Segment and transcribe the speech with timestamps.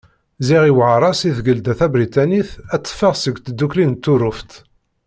[0.47, 4.51] Ziɣ yuɛer-as i Tgelda Tabriṭanit ad teffeɣ seg Tdukli n Tuṛuft.